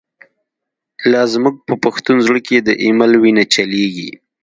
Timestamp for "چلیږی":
3.53-4.09